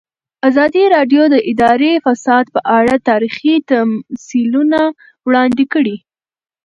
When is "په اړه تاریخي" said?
2.55-3.55